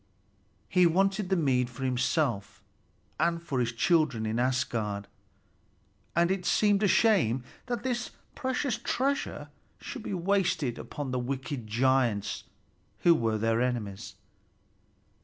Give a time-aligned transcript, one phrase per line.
[0.67, 2.63] He wanted the mead for himself
[3.19, 5.07] and for his children in Asgard,
[6.15, 11.67] and it seemed a shame that this precious treasure should be wasted upon the wicked
[11.67, 12.45] giants
[13.01, 14.15] who were their enemies.